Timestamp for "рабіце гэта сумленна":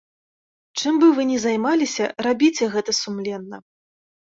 2.31-3.67